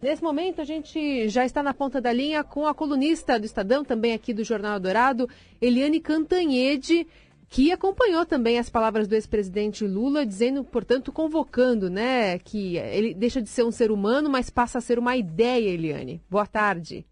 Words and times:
Nesse 0.00 0.22
momento, 0.22 0.60
a 0.60 0.64
gente 0.64 1.28
já 1.28 1.44
está 1.44 1.60
na 1.60 1.74
ponta 1.74 2.00
da 2.00 2.12
linha 2.12 2.44
com 2.44 2.68
a 2.68 2.72
colunista 2.72 3.36
do 3.36 3.44
Estadão, 3.44 3.84
também 3.84 4.12
aqui 4.12 4.32
do 4.32 4.44
Jornal 4.44 4.78
Dourado, 4.78 5.28
Eliane 5.60 5.98
Cantanhede, 5.98 7.04
que 7.48 7.72
acompanhou 7.72 8.24
também 8.24 8.60
as 8.60 8.70
palavras 8.70 9.08
do 9.08 9.16
ex-presidente 9.16 9.84
Lula, 9.84 10.24
dizendo, 10.24 10.62
portanto, 10.62 11.10
convocando, 11.10 11.90
né, 11.90 12.38
que 12.38 12.76
ele 12.76 13.12
deixa 13.12 13.42
de 13.42 13.48
ser 13.48 13.64
um 13.64 13.72
ser 13.72 13.90
humano, 13.90 14.30
mas 14.30 14.50
passa 14.50 14.78
a 14.78 14.80
ser 14.80 15.00
uma 15.00 15.16
ideia, 15.16 15.68
Eliane. 15.68 16.22
Boa 16.30 16.46
tarde. 16.46 17.04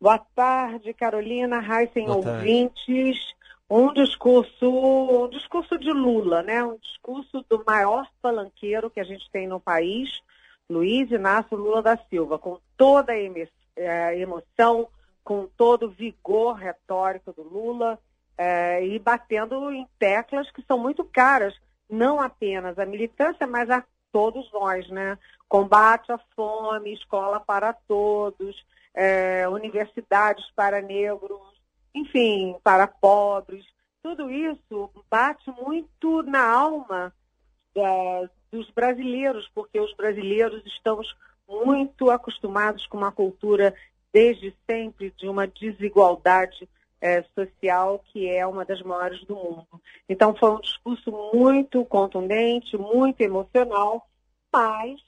Boa 0.00 0.18
tarde, 0.18 0.92
Carolina, 0.94 1.60
Heisen 1.62 2.10
ouvintes. 2.10 3.36
Um 3.70 3.92
discurso, 3.92 4.68
um 4.68 5.28
discurso 5.28 5.78
de 5.78 5.92
Lula, 5.92 6.42
né? 6.42 6.64
Um 6.64 6.76
discurso 6.76 7.44
do 7.48 7.62
maior 7.64 8.08
palanqueiro 8.20 8.90
que 8.90 8.98
a 8.98 9.04
gente 9.04 9.30
tem 9.30 9.46
no 9.46 9.60
país, 9.60 10.20
Luiz 10.68 11.10
Inácio 11.10 11.56
Lula 11.56 11.82
da 11.82 11.96
Silva, 12.08 12.38
com 12.38 12.58
toda 12.76 13.12
a 13.12 13.16
é, 13.76 14.18
emoção, 14.18 14.88
com 15.22 15.46
todo 15.56 15.86
o 15.86 15.90
vigor 15.90 16.54
retórico 16.54 17.32
do 17.32 17.42
Lula 17.42 17.98
é, 18.36 18.84
e 18.84 18.98
batendo 18.98 19.70
em 19.70 19.86
teclas 19.98 20.50
que 20.50 20.62
são 20.62 20.78
muito 20.78 21.04
caras, 21.04 21.54
não 21.88 22.20
apenas 22.20 22.78
à 22.78 22.84
militância, 22.84 23.46
mas 23.46 23.70
a 23.70 23.84
todos 24.12 24.50
nós, 24.52 24.88
né? 24.88 25.18
Combate 25.48 26.10
à 26.10 26.18
fome, 26.34 26.94
escola 26.94 27.38
para 27.38 27.72
todos, 27.72 28.56
é, 28.94 29.48
universidades 29.48 30.44
para 30.54 30.80
negros, 30.80 31.40
enfim, 31.94 32.56
para 32.62 32.86
pobres. 32.86 33.64
Tudo 34.02 34.30
isso 34.30 34.90
bate 35.10 35.50
muito 35.62 36.22
na 36.22 36.44
alma 36.48 37.12
é, 37.74 38.28
dos 38.56 38.70
brasileiros, 38.70 39.50
porque 39.54 39.78
os 39.78 39.94
brasileiros 39.94 40.64
estamos 40.64 41.14
muito 41.46 42.10
acostumados 42.10 42.86
com 42.86 42.96
uma 42.96 43.12
cultura 43.12 43.74
desde 44.12 44.54
sempre 44.68 45.12
de 45.18 45.28
uma 45.28 45.46
desigualdade 45.46 46.66
é, 47.00 47.22
social 47.34 48.02
que 48.10 48.28
é 48.28 48.46
uma 48.46 48.64
das 48.64 48.80
maiores 48.80 49.22
do 49.26 49.34
mundo. 49.34 49.82
Então 50.08 50.34
foi 50.34 50.50
um 50.50 50.60
discurso 50.60 51.12
muito 51.34 51.84
contundente, 51.84 52.78
muito 52.78 53.20
emocional, 53.20 54.08
mas 54.50 54.98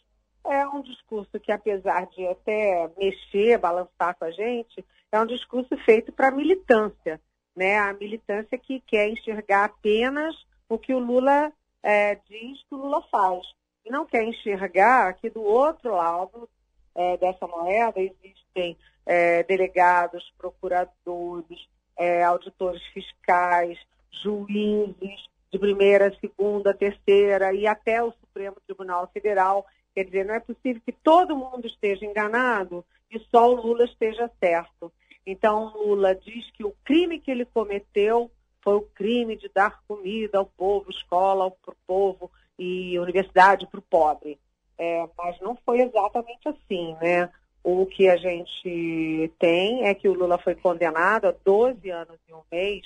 é 0.44 0.66
um 0.68 0.83
discurso 0.83 1.40
que, 1.40 1.50
apesar 1.50 2.06
de 2.08 2.27
até 2.27 2.90
mexer, 2.98 3.58
balançar 3.58 4.14
com 4.18 4.27
a 4.27 4.30
gente, 4.30 4.84
é 5.10 5.18
um 5.18 5.27
discurso 5.27 5.74
feito 5.78 6.12
para 6.12 6.28
a 6.28 6.33
militância, 6.33 7.18
né? 7.56 7.78
A 7.78 7.94
militância 7.94 8.58
que 8.58 8.80
quer 8.80 9.08
enxergar 9.08 9.64
apenas 9.64 10.36
o 10.68 10.78
que 10.78 10.92
o 10.92 10.98
Lula 10.98 11.50
é, 11.82 12.16
diz 12.28 12.62
que 12.68 12.74
o 12.74 12.78
Lula 12.78 13.02
faz. 13.10 13.46
E 13.84 13.90
não 13.90 14.04
quer 14.04 14.24
enxergar 14.24 15.14
que 15.14 15.30
do 15.30 15.42
outro 15.42 15.94
lado 15.94 16.48
é, 16.94 17.16
dessa 17.16 17.46
moeda 17.46 18.00
existem 18.00 18.76
é, 19.06 19.42
delegados, 19.44 20.32
procuradores, 20.36 21.68
é, 21.96 22.22
auditores 22.22 22.82
fiscais, 22.92 23.78
juízes 24.22 25.28
de 25.50 25.58
primeira, 25.58 26.14
segunda, 26.20 26.74
terceira 26.74 27.54
e 27.54 27.66
até 27.66 28.02
o 28.02 28.12
Supremo 28.12 28.56
Tribunal 28.66 29.08
Federal. 29.12 29.66
Quer 29.94 30.04
dizer, 30.04 30.24
não 30.24 30.34
é 30.34 30.40
possível 30.40 30.82
que 30.84 30.92
todo 30.92 31.36
mundo 31.36 31.66
esteja 31.66 32.04
enganado 32.04 32.84
e 33.10 33.18
só 33.30 33.50
o 33.50 33.54
Lula 33.54 33.84
esteja 33.84 34.30
certo. 34.38 34.92
Então, 35.26 35.72
Lula 35.76 36.14
diz 36.14 36.50
que 36.52 36.64
o 36.64 36.74
crime 36.84 37.18
que 37.18 37.30
ele 37.30 37.44
cometeu 37.44 38.30
foi 38.69 38.77
o 38.77 38.83
crime 38.83 39.34
de 39.34 39.48
dar 39.48 39.80
comida 39.88 40.36
ao 40.36 40.44
povo, 40.44 40.91
escola 40.91 41.50
para 41.50 41.72
o 41.72 41.77
povo 41.86 42.30
e 42.58 42.98
universidade 42.98 43.66
para 43.66 43.80
o 43.80 43.83
pobre. 43.83 44.38
É, 44.77 45.08
mas 45.16 45.41
não 45.41 45.56
foi 45.64 45.80
exatamente 45.80 46.47
assim, 46.47 46.94
né? 47.00 47.30
O 47.64 47.86
que 47.86 48.11
a 48.11 48.16
gente 48.19 49.33
tem 49.39 49.86
é 49.86 49.94
que 49.94 50.06
o 50.06 50.12
Lula 50.12 50.36
foi 50.36 50.55
condenado 50.55 51.28
a 51.28 51.34
12 51.44 51.89
anos 51.89 52.19
e 52.28 52.34
um 52.34 52.42
mês 52.52 52.83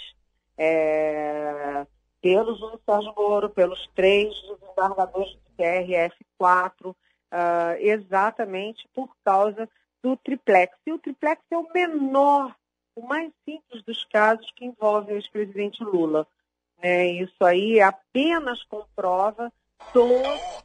é, 0.57 1.85
pelo 2.23 2.57
Júlio 2.57 2.81
Sérgio 2.87 3.13
Moro, 3.17 3.51
pelos 3.51 3.85
três 3.93 4.33
desembargadores 4.43 5.33
do 5.33 5.41
TRF-4, 5.59 6.91
uh, 6.91 6.95
exatamente 7.81 8.89
por 8.95 9.11
causa 9.25 9.69
do 10.01 10.17
triplex. 10.17 10.79
E 10.87 10.93
o 10.93 10.99
triplex 10.99 11.43
é 11.51 11.57
o 11.57 11.69
menor, 11.75 12.55
o 12.95 13.07
mais 13.07 13.33
simples 13.45 13.83
dos 13.85 14.05
casos 14.05 14.51
que 14.53 14.65
envolve 14.65 15.13
o 15.13 15.17
ex-presidente 15.17 15.83
Lula. 15.83 16.27
É, 16.81 17.07
isso 17.07 17.45
aí 17.45 17.81
apenas 17.81 18.63
comprova 18.65 19.53
do 19.93 20.09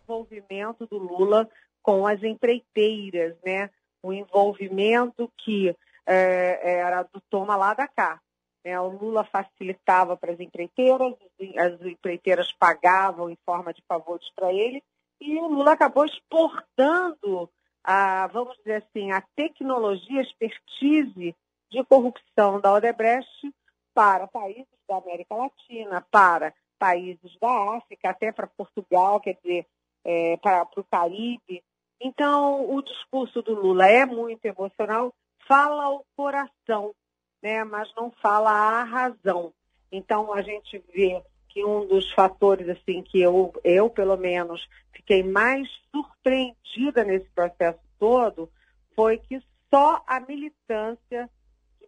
envolvimento 0.03 0.85
do 0.87 0.97
Lula 0.97 1.49
com 1.81 2.05
as 2.05 2.21
empreiteiras, 2.23 3.35
né? 3.45 3.69
O 4.01 4.11
envolvimento 4.11 5.31
que 5.37 5.75
é, 6.05 6.79
era 6.79 7.03
do 7.03 7.21
toma 7.29 7.55
lá 7.55 7.73
da 7.73 7.87
cá. 7.87 8.19
Né? 8.63 8.79
O 8.79 8.87
Lula 8.87 9.23
facilitava 9.23 10.17
para 10.17 10.33
as 10.33 10.39
empreiteiras, 10.39 11.13
as 11.57 11.81
empreiteiras 11.81 12.51
pagavam 12.51 13.29
em 13.29 13.37
forma 13.45 13.73
de 13.73 13.81
favores 13.87 14.29
para 14.35 14.51
ele, 14.51 14.83
e 15.19 15.37
o 15.39 15.47
Lula 15.47 15.71
acabou 15.71 16.05
exportando 16.05 17.49
a, 17.83 18.27
vamos 18.27 18.57
dizer 18.57 18.83
assim, 18.83 19.11
a 19.11 19.21
tecnologia, 19.35 20.19
a 20.19 20.23
expertise 20.23 21.35
de 21.69 21.83
corrupção 21.83 22.59
da 22.59 22.73
Odebrecht 22.73 23.53
para 23.93 24.27
países 24.27 24.67
da 24.87 24.97
América 24.97 25.35
Latina, 25.35 26.05
para 26.11 26.53
países 26.77 27.37
da 27.39 27.77
África, 27.77 28.09
até 28.09 28.31
para 28.31 28.47
Portugal, 28.47 29.19
quer 29.19 29.35
dizer, 29.43 29.65
é, 30.05 30.37
para, 30.37 30.65
para 30.65 30.81
o 30.81 30.83
Caribe. 30.83 31.63
Então, 31.99 32.69
o 32.69 32.81
discurso 32.81 33.41
do 33.41 33.53
Lula 33.53 33.87
é 33.87 34.05
muito 34.05 34.45
emocional, 34.45 35.13
fala 35.47 35.85
ao 35.85 36.05
coração, 36.15 36.93
né, 37.41 37.63
mas 37.63 37.91
não 37.95 38.11
fala 38.21 38.51
à 38.51 38.83
razão. 38.83 39.51
Então, 39.91 40.31
a 40.31 40.41
gente 40.41 40.77
vê 40.93 41.21
que 41.49 41.65
um 41.65 41.87
dos 41.87 42.11
fatores 42.11 42.69
assim 42.69 43.01
que 43.01 43.19
eu, 43.19 43.51
eu 43.63 43.89
pelo 43.89 44.15
menos 44.15 44.67
fiquei 44.93 45.23
mais 45.23 45.67
surpreendida 45.91 47.03
nesse 47.03 47.27
processo 47.29 47.79
todo 47.97 48.47
foi 48.95 49.17
que 49.17 49.41
só 49.73 50.03
a 50.05 50.19
militância 50.19 51.29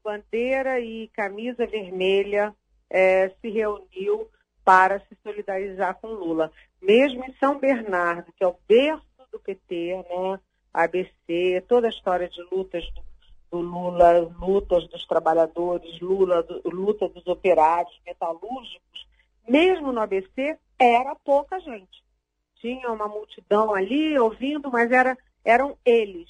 bandeira 0.03 0.79
e 0.79 1.07
camisa 1.09 1.65
vermelha 1.65 2.55
é, 2.89 3.29
se 3.41 3.49
reuniu 3.49 4.29
para 4.63 4.99
se 4.99 5.17
solidarizar 5.23 5.95
com 5.95 6.07
Lula. 6.07 6.51
Mesmo 6.81 7.23
em 7.25 7.33
São 7.39 7.59
Bernardo, 7.59 8.31
que 8.33 8.43
é 8.43 8.47
o 8.47 8.55
berço 8.67 9.03
do 9.31 9.39
PT, 9.39 9.95
né, 9.95 10.39
ABC, 10.73 11.63
toda 11.67 11.87
a 11.87 11.89
história 11.89 12.29
de 12.29 12.41
lutas 12.51 12.83
do, 12.93 13.03
do 13.51 13.57
Lula, 13.61 14.19
lutas 14.39 14.87
dos 14.89 15.05
trabalhadores, 15.05 15.99
Lula, 15.99 16.43
do, 16.43 16.61
luta 16.69 17.07
dos 17.09 17.25
operários 17.27 17.99
metalúrgicos, 18.05 19.07
mesmo 19.47 19.91
no 19.91 20.01
ABC, 20.01 20.57
era 20.77 21.15
pouca 21.15 21.59
gente. 21.59 22.03
Tinha 22.55 22.91
uma 22.91 23.07
multidão 23.07 23.73
ali 23.73 24.17
ouvindo, 24.19 24.69
mas 24.71 24.91
era, 24.91 25.17
eram 25.43 25.77
eles. 25.83 26.29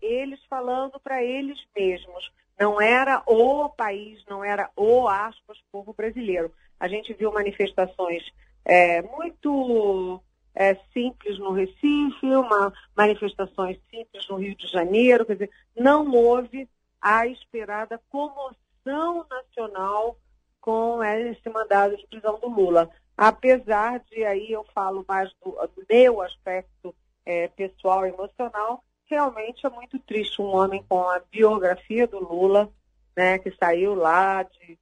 Eles 0.00 0.42
falando 0.46 0.98
para 0.98 1.22
eles 1.22 1.58
mesmos. 1.76 2.32
Não 2.58 2.80
era 2.80 3.22
o 3.26 3.68
país, 3.68 4.24
não 4.28 4.44
era 4.44 4.70
o 4.76 5.08
aspas, 5.08 5.58
povo 5.70 5.92
brasileiro. 5.92 6.52
A 6.78 6.88
gente 6.88 7.12
viu 7.12 7.32
manifestações 7.32 8.22
é, 8.64 9.02
muito 9.02 10.22
é, 10.54 10.74
simples 10.92 11.38
no 11.38 11.52
Recife, 11.52 12.26
uma, 12.26 12.72
manifestações 12.96 13.78
simples 13.90 14.28
no 14.28 14.36
Rio 14.36 14.54
de 14.54 14.66
Janeiro, 14.66 15.24
quer 15.24 15.34
dizer, 15.34 15.50
não 15.76 16.10
houve 16.12 16.68
a 17.00 17.26
esperada 17.26 18.00
comoção 18.08 19.26
nacional 19.28 20.16
com 20.60 21.02
esse 21.02 21.48
mandado 21.48 21.96
de 21.96 22.06
prisão 22.06 22.38
do 22.38 22.48
Lula. 22.48 22.88
Apesar 23.16 23.98
de 24.00 24.24
aí 24.24 24.52
eu 24.52 24.64
falo 24.74 25.04
mais 25.08 25.30
do, 25.44 25.50
do 25.50 25.84
meu 25.88 26.22
aspecto 26.22 26.94
é, 27.26 27.48
pessoal 27.48 28.06
emocional, 28.06 28.84
realmente 29.12 29.66
é 29.66 29.70
muito 29.70 29.98
triste 29.98 30.40
um 30.40 30.56
homem 30.56 30.84
com 30.88 31.08
a 31.08 31.20
biografia 31.30 32.06
do 32.06 32.18
Lula, 32.18 32.70
né, 33.16 33.38
que 33.38 33.50
saiu 33.52 33.94
lá 33.94 34.42
de 34.42 34.78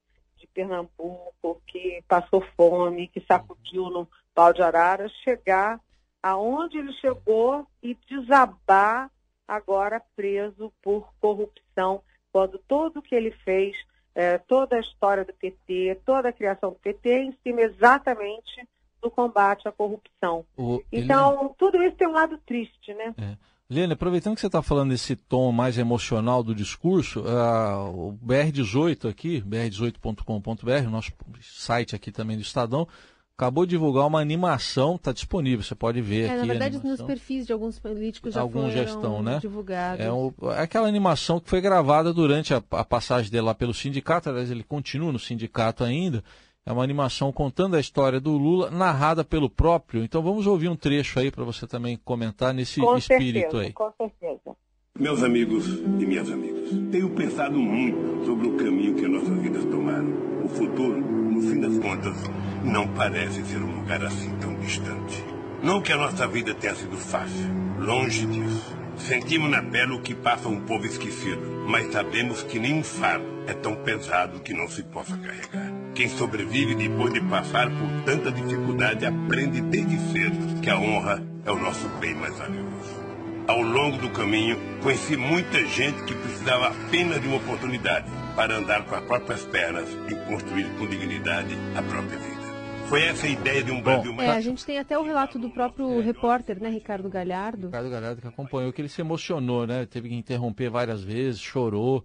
Pernambuco, 0.53 1.63
que 1.67 2.03
passou 2.09 2.45
fome, 2.57 3.09
que 3.09 3.21
sacudiu 3.21 3.89
no 3.91 4.09
pau 4.35 4.53
de 4.53 4.63
arara, 4.63 5.09
chegar 5.25 5.81
aonde 6.23 6.79
ele 6.79 6.93
chegou 6.95 7.67
e 7.83 7.97
desabar 8.09 9.11
agora 9.47 10.03
preso 10.15 10.73
por 10.83 11.13
corrupção, 11.21 12.03
quando 12.33 12.59
tudo 12.69 13.01
o 13.01 13.03
que 13.03 13.15
ele 13.15 13.33
fez, 13.45 13.77
é, 14.15 14.39
toda 14.39 14.77
a 14.77 14.81
história 14.81 15.25
do 15.25 15.33
PT, 15.33 16.01
toda 16.05 16.29
a 16.29 16.33
criação 16.33 16.71
do 16.71 16.77
PT 16.77 17.11
é 17.11 17.23
em 17.25 17.37
cima 17.43 17.63
exatamente 17.63 18.69
do 19.01 19.11
combate 19.11 19.67
à 19.67 19.73
corrupção. 19.73 20.45
O, 20.57 20.83
então, 20.93 21.41
ele... 21.41 21.55
tudo 21.59 21.83
isso 21.83 21.97
tem 21.97 22.07
um 22.07 22.13
lado 22.13 22.39
triste, 22.39 22.93
né? 22.95 23.15
É. 23.19 23.50
Lene, 23.71 23.93
aproveitando 23.93 24.35
que 24.35 24.41
você 24.41 24.49
está 24.49 24.61
falando 24.61 24.91
desse 24.91 25.15
tom 25.15 25.53
mais 25.53 25.79
emocional 25.79 26.43
do 26.43 26.53
discurso, 26.53 27.21
uh, 27.21 28.09
o 28.09 28.19
BR18 28.19 29.09
aqui, 29.09 29.41
br18.com.br, 29.43 30.91
nosso 30.91 31.13
site 31.41 31.95
aqui 31.95 32.11
também 32.11 32.37
do 32.37 32.43
Estadão, 32.43 32.89
acabou 33.39 33.65
de 33.65 33.71
divulgar 33.71 34.09
uma 34.09 34.21
animação, 34.21 34.97
está 34.97 35.13
disponível, 35.13 35.63
você 35.63 35.77
pode 35.77 36.01
ver 36.03 36.23
é, 36.23 36.31
aqui. 36.31 36.37
Na 36.39 36.47
verdade, 36.47 36.85
nos 36.85 37.01
perfis 37.01 37.47
de 37.47 37.53
alguns 37.53 37.79
políticos 37.79 38.35
já 38.35 38.41
Alguns 38.41 38.73
foram 38.73 38.75
já 38.75 38.83
estão, 38.83 39.23
né? 39.23 39.39
divulgados. 39.41 40.05
É, 40.05 40.11
o, 40.11 40.35
é 40.51 40.63
aquela 40.63 40.89
animação 40.89 41.39
que 41.39 41.49
foi 41.49 41.61
gravada 41.61 42.13
durante 42.13 42.53
a, 42.53 42.61
a 42.73 42.85
passagem 42.85 43.31
dele 43.31 43.45
lá 43.45 43.55
pelo 43.55 43.73
sindicato, 43.73 44.29
aliás, 44.29 44.51
ele 44.51 44.65
continua 44.65 45.13
no 45.13 45.19
sindicato 45.21 45.85
ainda. 45.85 46.25
É 46.71 46.73
uma 46.73 46.85
animação 46.85 47.33
contando 47.33 47.75
a 47.75 47.81
história 47.81 48.21
do 48.21 48.31
Lula, 48.39 48.71
narrada 48.71 49.25
pelo 49.25 49.51
próprio. 49.51 50.05
Então 50.05 50.23
vamos 50.23 50.47
ouvir 50.47 50.69
um 50.69 50.77
trecho 50.77 51.19
aí 51.19 51.29
para 51.29 51.43
você 51.43 51.67
também 51.67 51.99
comentar 52.05 52.55
nesse 52.55 52.81
com 52.81 52.97
espírito 52.97 53.57
certeza, 53.57 53.63
aí. 53.65 53.73
Com 53.73 53.93
certeza. 53.99 54.57
Meus 54.97 55.21
amigos 55.25 55.67
e 55.67 56.07
minhas 56.07 56.31
amigas, 56.31 56.71
tenho 56.93 57.11
pensado 57.11 57.59
muito 57.59 58.25
sobre 58.25 58.47
o 58.47 58.57
caminho 58.57 58.95
que 58.95 59.09
nossas 59.09 59.37
vidas 59.41 59.65
tomaram. 59.65 60.13
O 60.45 60.49
futuro, 60.49 61.01
no 61.01 61.43
fim 61.43 61.61
das 61.61 61.77
contas, 61.79 62.17
não 62.63 62.87
parece 62.95 63.45
ser 63.45 63.59
um 63.59 63.81
lugar 63.81 64.05
assim 64.05 64.33
tão 64.37 64.55
distante. 64.61 65.25
Não 65.65 65.83
que 65.83 65.91
a 65.91 65.97
nossa 65.97 66.29
vida 66.29 66.55
tenha 66.55 66.77
sido 66.77 66.97
fácil, 66.97 67.49
longe 67.81 68.25
disso. 68.27 68.77
Sentimos 68.97 69.51
na 69.51 69.61
pele 69.61 69.95
o 69.95 70.03
que 70.03 70.15
passa 70.15 70.49
um 70.49 70.61
povo 70.61 70.87
esquecido, 70.87 71.65
mas 71.67 71.91
sabemos 71.91 72.45
que 72.45 72.61
nenhum 72.61 72.85
fardo 72.85 73.27
é 73.49 73.55
tão 73.55 73.75
pesado 73.75 74.39
que 74.39 74.55
não 74.55 74.69
se 74.69 74.85
possa 74.85 75.17
carregar. 75.17 75.70
Quem 76.01 76.09
sobrevive 76.09 76.75
depois 76.75 77.13
de 77.13 77.21
passar 77.21 77.69
por 77.69 78.05
tanta 78.07 78.33
dificuldade 78.33 79.05
aprende 79.05 79.61
desde 79.61 79.99
cedo 79.99 80.59
que 80.63 80.71
a 80.71 80.79
honra 80.79 81.23
é 81.45 81.53
o 81.53 81.59
nosso 81.59 81.87
bem 82.01 82.15
mais 82.15 82.39
valioso. 82.39 83.05
Ao 83.47 83.61
longo 83.61 83.99
do 83.99 84.09
caminho, 84.09 84.57
conheci 84.83 85.15
muita 85.15 85.63
gente 85.67 86.03
que 86.05 86.15
precisava 86.15 86.69
apenas 86.69 87.21
de 87.21 87.29
uma 87.29 87.37
oportunidade 87.37 88.11
para 88.35 88.57
andar 88.57 88.87
com 88.87 88.95
as 88.95 89.05
próprias 89.05 89.45
pernas 89.45 89.91
e 90.09 90.15
construir 90.25 90.71
com 90.79 90.87
dignidade 90.87 91.55
a 91.77 91.83
própria 91.83 92.19
vida. 92.19 92.41
Foi 92.89 93.03
essa 93.03 93.27
a 93.27 93.29
ideia 93.29 93.63
de 93.63 93.71
um 93.71 93.83
Brasil 93.83 94.15
mais... 94.15 94.31
É, 94.31 94.33
a 94.33 94.41
gente 94.41 94.65
tem 94.65 94.79
até 94.79 94.99
o 94.99 95.03
relato 95.03 95.39
do 95.39 95.51
próprio 95.51 96.01
repórter, 96.01 96.63
né, 96.63 96.71
Ricardo 96.71 97.11
Galhardo. 97.11 97.67
Ricardo 97.67 97.91
Galhardo 97.91 98.23
que 98.23 98.27
acompanhou, 98.27 98.73
que 98.73 98.81
ele 98.81 98.89
se 98.89 99.03
emocionou, 99.03 99.67
né? 99.67 99.85
Teve 99.85 100.09
que 100.09 100.15
interromper 100.15 100.71
várias 100.71 101.05
vezes, 101.05 101.39
chorou, 101.39 102.03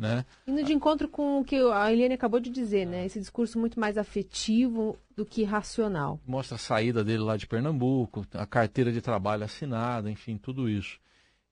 né? 0.00 0.24
Indo 0.46 0.64
de 0.64 0.72
encontro 0.72 1.08
com 1.08 1.40
o 1.40 1.44
que 1.44 1.56
a 1.56 1.92
Eliane 1.92 2.14
acabou 2.14 2.40
de 2.40 2.50
dizer, 2.50 2.86
né? 2.86 3.04
Esse 3.04 3.20
discurso 3.20 3.58
muito 3.58 3.78
mais 3.78 3.98
afetivo 3.98 4.98
do 5.14 5.24
que 5.24 5.44
racional. 5.44 6.18
Mostra 6.26 6.56
a 6.56 6.58
saída 6.58 7.04
dele 7.04 7.22
lá 7.22 7.36
de 7.36 7.46
Pernambuco, 7.46 8.26
a 8.32 8.46
carteira 8.46 8.90
de 8.90 9.00
trabalho 9.00 9.44
assinada, 9.44 10.10
enfim, 10.10 10.38
tudo 10.38 10.68
isso. 10.68 10.98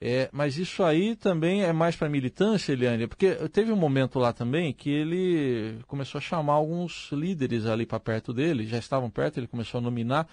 É, 0.00 0.29
mas 0.33 0.56
isso 0.56 0.85
aí 0.85 1.17
também 1.17 1.65
é 1.65 1.73
mais 1.73 1.97
para 1.97 2.09
militância, 2.09 2.73
Eliane, 2.73 3.09
porque 3.09 3.35
teve 3.49 3.73
um 3.73 3.77
momento 3.77 4.19
lá 4.21 4.33
também 4.33 4.73
que 4.73 4.89
ele 4.89 5.81
começou 5.89 6.21
a 6.21 6.23
chamar 6.23 6.53
alguns 6.55 7.11
líderes 7.11 7.67
ali 7.67 7.85
para 7.85 7.99
perto 7.99 8.33
dele, 8.33 8.65
já 8.65 8.79
estavam 8.79 9.11
perto, 9.11 9.39
ele 9.39 9.49
começou 9.49 9.79
a 9.79 9.83
nominar 9.83 10.29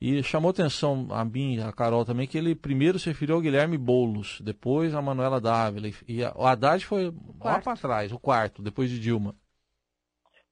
e 0.00 0.22
chamou 0.22 0.50
atenção 0.50 1.08
a 1.10 1.24
mim 1.24 1.56
e 1.56 1.60
a 1.60 1.70
Carol 1.72 2.04
também 2.04 2.26
que 2.26 2.38
ele 2.38 2.54
primeiro 2.54 2.98
se 2.98 3.10
referiu 3.10 3.34
ao 3.34 3.40
Guilherme 3.40 3.76
Boulos, 3.76 4.40
depois 4.40 4.94
a 4.94 5.02
Manuela 5.02 5.40
Dávila 5.40 5.90
e 6.08 6.24
a, 6.24 6.32
o 6.34 6.46
Haddad 6.46 6.84
foi 6.86 7.12
lá 7.38 7.60
para 7.60 7.76
trás, 7.76 8.10
o 8.10 8.18
quarto, 8.18 8.62
depois 8.62 8.88
de 8.88 8.98
Dilma. 8.98 9.34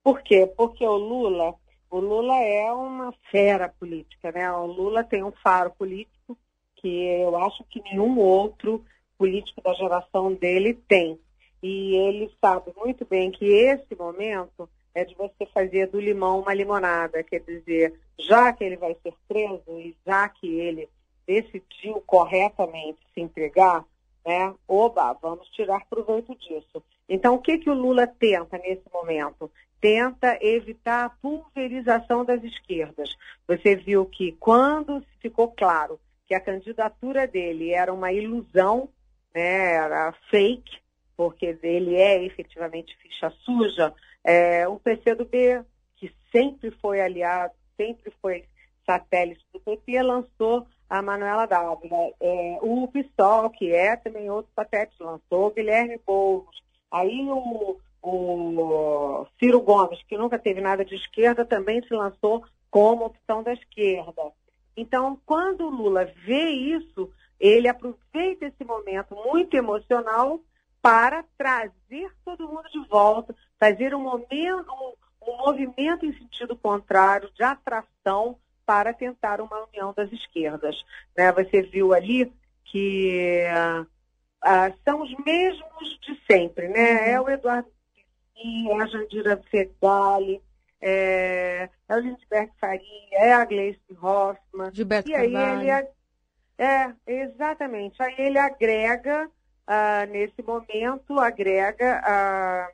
Por 0.05 0.21
quê? 0.23 0.47
Porque 0.57 0.87
o 0.87 0.97
Lula, 0.97 1.55
o 1.91 1.99
Lula 1.99 2.37
é 2.37 2.71
uma 2.73 3.13
fera 3.31 3.69
política, 3.69 4.31
né? 4.33 4.51
O 4.53 4.67
Lula 4.67 5.03
tem 5.03 5.25
um 5.25 5.33
faro 5.33 5.71
político 5.71 6.37
que 6.77 6.89
eu 6.89 7.37
acho 7.37 7.65
que 7.65 7.83
nenhum 7.83 8.19
outro 8.19 8.85
político 9.17 9.61
da 9.63 9.73
geração 9.75 10.33
dele 10.33 10.75
tem. 10.75 11.19
E 11.63 11.97
ele 11.97 12.31
sabe 12.41 12.73
muito 12.77 13.05
bem 13.05 13.31
que 13.31 13.45
esse 13.45 13.95
momento 13.97 14.69
é 14.95 15.05
de 15.05 15.15
você 15.15 15.45
fazer 15.53 15.89
do 15.89 16.01
limão 16.01 16.41
uma 16.41 16.55
limonada, 16.55 17.23
quer 17.23 17.41
dizer, 17.41 17.95
já 18.19 18.53
que 18.53 18.65
ele 18.65 18.77
vai 18.77 18.97
ser 19.03 19.15
preso 19.27 19.79
e 19.79 19.97
já 20.07 20.29
que 20.29 20.47
ele 20.47 20.89
decidiu 21.27 22.03
corretamente 22.07 22.99
se 23.13 23.21
entregar, 23.21 23.85
né, 24.27 24.55
oba, 24.67 25.13
vamos 25.15 25.49
tirar 25.49 25.85
proveito 25.87 26.35
disso. 26.37 26.83
Então, 27.09 27.35
o 27.35 27.39
que, 27.39 27.59
que 27.59 27.71
o 27.71 27.75
Lula 27.75 28.07
tenta 28.07 28.59
nesse 28.59 28.85
momento? 28.93 29.51
Tenta 29.81 30.39
evitar 30.41 31.05
a 31.05 31.11
pulverização 31.11 32.25
das 32.25 32.43
esquerdas. 32.43 33.17
Você 33.47 33.77
viu 33.77 34.05
que 34.07 34.33
quando 34.33 35.03
ficou 35.21 35.49
claro 35.53 36.01
que 36.27 36.35
a 36.35 36.41
candidatura 36.41 37.27
dele 37.27 37.73
era 37.73 37.93
uma 37.93 38.13
ilusão, 38.13 38.89
né, 39.35 39.75
era 39.75 40.13
fake, 40.31 40.79
porque 41.17 41.59
ele 41.63 41.97
é 41.97 42.23
efetivamente 42.25 42.97
ficha 42.99 43.31
suja, 43.45 43.95
é, 44.23 44.69
o 44.69 44.79
PCdoB, 44.79 45.65
que 45.97 46.13
sempre 46.31 46.71
foi 46.71 47.01
aliado, 47.01 47.55
sempre 47.79 48.13
foi 48.21 48.45
satélite 48.85 49.45
do 49.53 49.61
PT, 49.61 50.03
lançou 50.03 50.67
a 50.91 51.01
Manuela 51.01 51.47
Dávila. 51.47 52.13
É, 52.21 52.59
o 52.61 52.89
PSOL, 52.89 53.51
que 53.51 53.73
é 53.73 53.97
também 53.97 54.29
outro 54.31 54.51
satélite, 54.55 54.97
lançou 55.01 55.47
o 55.47 55.51
Guilherme 55.51 56.01
Boulos. 56.05 56.63
Aí 56.91 57.27
o, 57.29 57.79
o 58.03 59.27
Ciro 59.39 59.61
Gomes, 59.61 60.03
que 60.05 60.17
nunca 60.17 60.39
teve 60.39 60.61
nada 60.61 60.85
de 60.85 60.95
esquerda, 60.95 61.45
também 61.45 61.83
se 61.83 61.95
lançou 61.95 62.45
como 62.71 63.07
opção 63.07 63.43
da 63.43 63.53
esquerda. 63.53 64.33
Então, 64.77 65.19
quando 65.27 65.67
o 65.67 65.71
Lula 65.71 66.05
vê 66.25 66.51
isso, 66.51 67.11
ele 67.39 67.69
aproveita 67.69 68.47
esse 68.47 68.65
momento 68.65 69.15
muito 69.15 69.55
emocional 69.57 70.41
para 70.81 71.25
trazer 71.37 72.13
todo 72.25 72.49
mundo 72.49 72.69
de 72.71 72.89
volta, 72.89 73.35
fazer 73.59 73.95
um, 73.95 74.01
momento, 74.01 74.97
um 75.29 75.37
movimento 75.39 76.07
em 76.07 76.13
sentido 76.13 76.57
contrário, 76.57 77.31
de 77.35 77.43
atração, 77.43 78.39
para 78.67 78.93
tentar 78.93 79.41
uma 79.41 79.65
união 79.65 79.95
das 79.97 80.13
esquerdas. 80.13 80.77
Né? 81.17 81.33
Você 81.33 81.63
viu 81.63 81.95
ali 81.95 82.31
que 82.65 83.45
ah, 84.43 84.71
são 84.85 85.03
os 85.03 85.15
mesmos 85.25 85.99
de 86.03 86.21
sempre, 86.31 86.69
né? 86.69 87.13
É 87.13 87.21
o 87.21 87.29
Eduardo 87.29 87.69
Piscin, 87.95 88.71
é 88.71 88.83
a 88.83 88.87
Jandira 88.87 89.43
Fegali, 89.51 90.43
é, 90.81 91.69
é 91.89 91.97
o 91.97 91.99
Lindbergh 91.99 92.53
Faria, 92.61 92.83
é 93.13 93.33
a 93.33 93.45
Gleice 93.45 93.81
Hoffmann. 94.01 94.73
Gilberto 94.73 95.11
e 95.11 95.15
aí 95.15 95.33
Carvalho. 95.33 95.63
ele 95.63 95.89
é, 96.59 96.93
exatamente. 97.07 98.03
Aí 98.03 98.15
ele 98.19 98.39
agrega 98.39 99.31
ah, 99.67 100.07
nesse 100.07 100.43
momento, 100.43 101.19
agrega 101.19 102.01
a, 102.05 102.71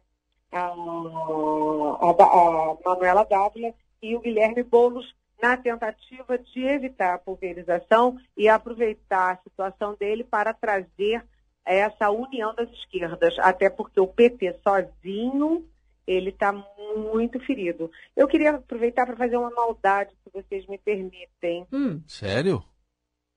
a, 0.55 0.67
a, 0.67 2.11
a 2.11 2.77
Manuela 2.85 3.25
Dávila 3.25 3.75
e 4.03 4.15
o 4.15 4.21
Guilherme 4.21 4.63
Boulos 4.63 5.15
na 5.43 5.57
tentativa 5.57 6.39
de 6.39 6.65
evitar 6.65 7.15
a 7.15 7.19
pulverização 7.19 8.17
e 8.37 8.49
aproveitar 8.49 9.33
a 9.33 9.37
situação 9.43 9.95
dele 9.95 10.25
para 10.25 10.55
trazer 10.55 11.25
essa 11.65 12.11
união 12.11 12.55
das 12.55 12.71
esquerdas, 12.71 13.35
até 13.39 13.69
porque 13.69 13.99
o 13.99 14.07
PT 14.07 14.59
sozinho 14.63 15.67
ele 16.07 16.31
está 16.31 16.53
muito 16.53 17.41
ferido. 17.41 17.91
Eu 18.15 18.29
queria 18.29 18.53
aproveitar 18.53 19.07
para 19.07 19.17
fazer 19.17 19.37
uma 19.37 19.51
maldade, 19.51 20.15
se 20.23 20.31
vocês 20.31 20.67
me 20.67 20.79
permitem. 20.79 21.67
Hum, 21.73 22.03
Sério? 22.07 22.63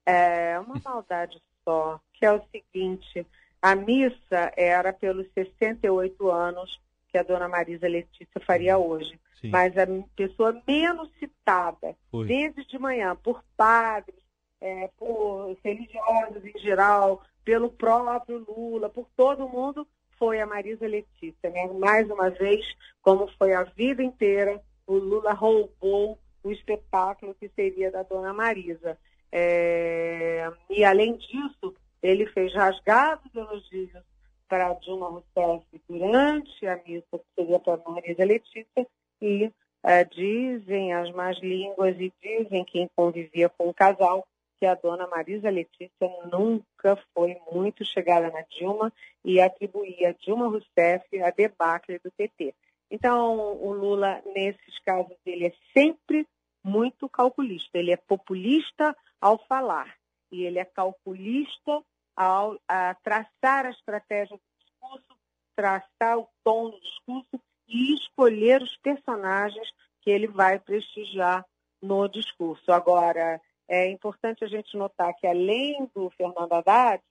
É 0.05 0.59
uma 0.59 0.79
maldade 0.83 1.41
só, 1.63 1.99
que 2.13 2.25
é 2.25 2.31
o 2.31 2.41
seguinte: 2.51 3.25
a 3.61 3.75
missa 3.75 4.51
era 4.55 4.91
pelos 4.93 5.27
68 5.33 6.29
anos 6.29 6.79
que 7.17 7.19
a 7.19 7.23
dona 7.23 7.47
Marisa 7.47 7.87
Letícia 7.87 8.39
faria 8.45 8.77
hoje. 8.77 9.19
Sim. 9.41 9.49
Mas 9.49 9.75
a 9.77 9.85
pessoa 10.15 10.61
menos 10.67 11.09
citada, 11.19 11.95
Foi. 12.11 12.27
desde 12.27 12.65
de 12.65 12.77
manhã, 12.77 13.15
por 13.15 13.43
padres, 13.55 14.19
é, 14.61 14.89
por 14.97 15.57
religiosos 15.63 16.45
em 16.45 16.59
geral, 16.59 17.23
pelo 17.43 17.69
próprio 17.69 18.45
Lula, 18.47 18.89
por 18.89 19.07
todo 19.15 19.49
mundo, 19.49 19.87
foi 20.17 20.39
a 20.39 20.45
Marisa 20.45 20.87
Letícia. 20.87 21.49
Né? 21.49 21.67
Mais 21.73 22.09
uma 22.09 22.29
vez, 22.29 22.65
como 23.01 23.27
foi 23.37 23.53
a 23.53 23.63
vida 23.63 24.03
inteira, 24.03 24.61
o 24.85 24.95
Lula 24.95 25.33
roubou 25.33 26.19
o 26.43 26.51
espetáculo 26.51 27.35
que 27.35 27.49
seria 27.49 27.91
da 27.91 28.03
dona 28.03 28.33
Marisa. 28.33 28.97
É, 29.31 30.49
e, 30.69 30.83
além 30.83 31.17
disso, 31.17 31.75
ele 32.01 32.25
fez 32.27 32.53
rasgados 32.53 33.33
elogios 33.35 34.03
para 34.47 34.73
Dilma 34.75 35.09
Rousseff 35.09 35.65
durante 35.87 36.65
a 36.67 36.75
missa, 36.77 37.17
que 37.17 37.25
seria 37.35 37.59
para 37.59 37.77
Marisa 37.85 38.23
Letícia, 38.23 38.87
e 39.21 39.51
é, 39.83 40.03
dizem 40.03 40.93
as 40.93 41.11
más 41.11 41.37
línguas 41.39 41.95
e 41.99 42.11
dizem 42.21 42.65
quem 42.65 42.89
convivia 42.95 43.49
com 43.49 43.69
o 43.69 43.73
casal 43.73 44.25
que 44.59 44.65
a 44.65 44.75
dona 44.75 45.07
Marisa 45.07 45.49
Letícia 45.49 46.09
nunca 46.31 46.95
foi 47.13 47.37
muito 47.51 47.85
chegada 47.85 48.31
na 48.31 48.41
Dilma 48.41 48.91
e 49.23 49.39
atribuía 49.39 50.09
a 50.09 50.13
Dilma 50.13 50.47
Rousseff 50.47 51.21
a 51.21 51.29
debacle 51.29 51.99
do 51.99 52.11
PT. 52.11 52.53
Então, 52.89 53.37
o 53.61 53.71
Lula, 53.71 54.21
nesses 54.33 54.79
casos, 54.79 55.15
ele 55.25 55.47
é 55.47 55.53
sempre 55.73 56.25
muito 56.63 57.07
calculista. 57.09 57.77
Ele 57.77 57.91
é 57.91 57.97
populista 57.97 58.95
ao 59.21 59.37
falar 59.45 59.95
e 60.31 60.43
ele 60.43 60.59
é 60.59 60.65
calculista 60.65 61.83
ao 62.17 62.59
a 62.67 62.95
traçar 62.95 63.67
a 63.67 63.69
estratégia 63.69 64.35
do 64.35 64.43
discurso, 64.59 65.19
traçar 65.55 66.17
o 66.17 66.27
tom 66.43 66.71
do 66.71 66.79
discurso 66.81 67.39
e 67.67 67.93
escolher 67.93 68.61
os 68.61 68.75
personagens 68.77 69.71
que 70.01 70.09
ele 70.09 70.27
vai 70.27 70.59
prestigiar 70.59 71.45
no 71.81 72.07
discurso. 72.07 72.71
Agora, 72.71 73.39
é 73.67 73.89
importante 73.89 74.43
a 74.43 74.47
gente 74.47 74.75
notar 74.75 75.13
que, 75.13 75.27
além 75.27 75.89
do 75.93 76.09
Fernando 76.11 76.53
Haddad, 76.53 77.03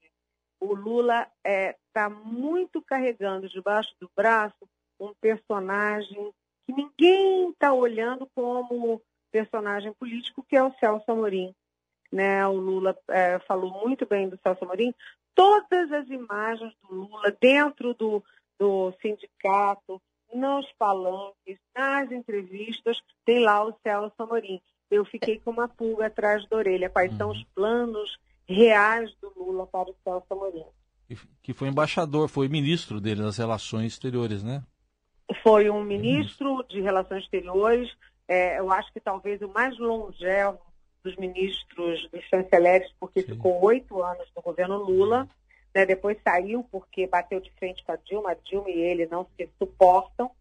o 0.59 0.73
Lula 0.73 1.21
está 1.21 1.49
é, 1.49 1.77
tá 1.93 2.09
muito 2.09 2.81
carregando 2.81 3.47
debaixo 3.47 3.93
do 4.01 4.09
braço 4.15 4.67
um 4.99 5.13
personagem 5.21 6.33
que 6.65 6.73
ninguém 6.73 7.51
está 7.51 7.71
olhando 7.71 8.27
como 8.35 9.01
personagem 9.31 9.93
político, 9.93 10.43
que 10.43 10.55
é 10.55 10.63
o 10.63 10.73
Celso 10.79 11.09
Amorim. 11.11 11.53
Né? 12.11 12.45
O 12.47 12.53
Lula 12.53 12.97
é, 13.09 13.39
falou 13.39 13.71
muito 13.85 14.05
bem 14.05 14.29
do 14.29 14.39
Celso 14.41 14.63
Amorim. 14.63 14.93
Todas 15.35 15.91
as 15.91 16.07
imagens 16.09 16.73
do 16.81 16.95
Lula 16.95 17.35
dentro 17.39 17.93
do, 17.93 18.23
do 18.59 18.93
sindicato, 19.01 20.01
nos 20.33 20.65
palanques, 20.73 21.57
nas 21.75 22.11
entrevistas, 22.11 22.99
tem 23.25 23.39
lá 23.39 23.63
o 23.65 23.73
Celso 23.83 24.15
Amorim. 24.19 24.61
Eu 24.89 25.05
fiquei 25.05 25.39
com 25.39 25.51
uma 25.51 25.67
pulga 25.67 26.07
atrás 26.07 26.47
da 26.47 26.57
orelha. 26.57 26.89
Quais 26.89 27.11
uhum. 27.11 27.17
são 27.17 27.29
os 27.31 27.43
planos 27.55 28.17
reais 28.47 29.13
do 29.21 29.31
Lula 29.35 29.67
para 29.67 29.89
o 29.89 29.95
Celso 30.03 30.27
Amorim? 30.29 30.65
Que 31.41 31.53
foi 31.53 31.69
embaixador, 31.69 32.27
foi 32.27 32.47
ministro 32.47 32.99
dele 32.99 33.21
das 33.21 33.37
Relações 33.37 33.93
Exteriores, 33.93 34.43
né? 34.43 34.63
Foi 35.43 35.69
um 35.69 35.83
ministro 35.83 36.63
de 36.69 36.81
Relações 36.81 37.23
Exteriores, 37.23 37.89
é, 38.27 38.59
eu 38.59 38.71
acho 38.71 38.91
que 38.91 38.99
talvez 38.99 39.41
o 39.41 39.47
mais 39.47 39.77
longevo 39.77 40.59
dos 41.03 41.15
ministros, 41.15 42.09
dos 42.11 42.23
chanceleres, 42.25 42.91
porque 42.99 43.21
Sim. 43.21 43.33
ficou 43.33 43.63
oito 43.63 44.01
anos 44.01 44.27
no 44.35 44.41
governo 44.41 44.77
Lula, 44.77 45.27
né, 45.73 45.85
depois 45.85 46.17
saiu 46.23 46.63
porque 46.71 47.07
bateu 47.07 47.39
de 47.39 47.51
frente 47.51 47.83
com 47.83 47.91
a 47.91 47.95
Dilma, 47.97 48.31
a 48.31 48.35
Dilma 48.35 48.69
e 48.69 48.79
ele 48.79 49.05
não 49.05 49.27
se 49.35 49.49
suportam, 49.57 50.31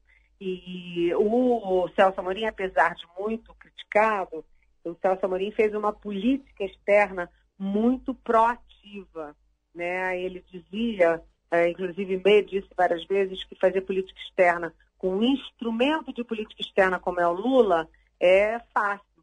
e 0.40 1.14
o 1.14 1.88
Celso 1.94 2.20
Amorim, 2.20 2.44
apesar 2.44 2.94
de 2.94 3.06
muito 3.18 3.54
criticado, 3.54 4.44
o 4.84 4.94
Celso 5.00 5.24
Amorim 5.24 5.50
fez 5.50 5.74
uma 5.74 5.92
política 5.92 6.64
externa 6.64 7.30
muito 7.58 8.14
proativa. 8.14 9.34
Né? 9.74 10.20
Ele 10.20 10.44
dizia 10.50 11.22
é, 11.50 11.68
inclusive 11.68 12.20
May 12.24 12.42
disse 12.42 12.68
várias 12.76 13.04
vezes 13.06 13.44
que 13.44 13.54
fazer 13.56 13.82
política 13.82 14.18
externa 14.20 14.74
com 14.98 15.16
um 15.16 15.22
instrumento 15.22 16.12
de 16.12 16.24
política 16.24 16.60
externa 16.60 16.98
como 16.98 17.20
é 17.20 17.28
o 17.28 17.32
Lula 17.32 17.88
é 18.18 18.58
fácil, 18.74 19.15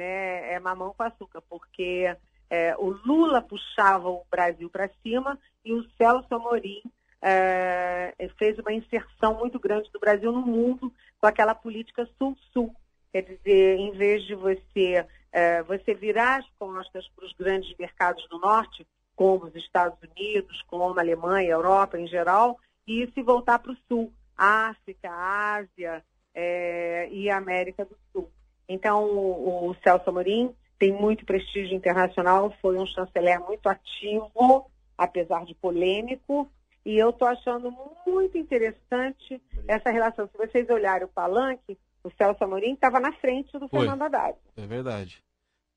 né? 0.00 0.54
é 0.54 0.58
mamão 0.58 0.94
com 0.96 1.02
açúcar, 1.02 1.42
porque 1.48 2.16
é, 2.48 2.74
o 2.78 2.90
Lula 2.90 3.42
puxava 3.42 4.08
o 4.08 4.24
Brasil 4.30 4.68
para 4.70 4.90
cima 5.02 5.38
e 5.64 5.72
o 5.72 5.86
Celso 5.96 6.34
Amorim 6.34 6.82
é, 7.22 8.14
fez 8.38 8.58
uma 8.58 8.72
inserção 8.72 9.34
muito 9.38 9.60
grande 9.60 9.90
do 9.92 10.00
Brasil 10.00 10.32
no 10.32 10.40
mundo 10.40 10.92
com 11.20 11.26
aquela 11.26 11.54
política 11.54 12.08
sul-sul. 12.18 12.74
Quer 13.12 13.22
dizer, 13.22 13.78
em 13.78 13.92
vez 13.92 14.24
de 14.24 14.34
você, 14.34 15.06
é, 15.30 15.62
você 15.62 15.94
virar 15.94 16.40
as 16.40 16.46
costas 16.58 17.06
para 17.08 17.26
os 17.26 17.32
grandes 17.34 17.76
mercados 17.76 18.26
do 18.28 18.38
norte, 18.38 18.86
como 19.14 19.44
os 19.44 19.54
Estados 19.54 19.98
Unidos, 20.02 20.62
como 20.62 20.84
a 20.84 21.02
Alemanha, 21.02 21.48
a 21.48 21.58
Europa 21.58 21.98
em 21.98 22.06
geral, 22.06 22.58
e 22.86 23.06
se 23.12 23.22
voltar 23.22 23.58
para 23.58 23.72
o 23.72 23.76
Sul, 23.86 24.12
África, 24.36 25.10
Ásia 25.10 26.02
é, 26.34 27.08
e 27.12 27.28
América 27.28 27.84
do 27.84 27.96
Sul. 28.10 28.30
Então, 28.72 29.04
o, 29.04 29.70
o 29.70 29.74
Celso 29.82 30.08
Amorim 30.08 30.54
tem 30.78 30.92
muito 30.92 31.26
prestígio 31.26 31.76
internacional, 31.76 32.54
foi 32.62 32.78
um 32.78 32.86
chanceler 32.86 33.40
muito 33.40 33.68
ativo, 33.68 34.70
apesar 34.96 35.44
de 35.44 35.56
polêmico, 35.56 36.48
e 36.86 36.96
eu 36.96 37.10
estou 37.10 37.26
achando 37.26 37.74
muito 38.06 38.38
interessante 38.38 39.42
essa 39.66 39.90
relação. 39.90 40.28
Se 40.28 40.38
vocês 40.38 40.70
olharem 40.70 41.04
o 41.04 41.08
palanque, 41.08 41.76
o 42.04 42.10
Celso 42.16 42.44
Amorim 42.44 42.74
estava 42.74 43.00
na 43.00 43.12
frente 43.14 43.58
do 43.58 43.68
Foi. 43.68 43.80
Fernando 43.80 44.02
Haddad. 44.02 44.38
É 44.56 44.66
verdade. 44.66 45.20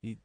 E, 0.02 0.16